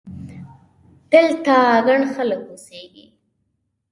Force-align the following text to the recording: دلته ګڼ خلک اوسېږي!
دلته 1.11 1.55
ګڼ 1.85 2.01
خلک 2.13 2.41
اوسېږي! 2.51 3.05